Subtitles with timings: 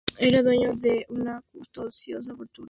[0.19, 1.39] Era dueño de una
[1.73, 2.39] cuantiosa fortuna.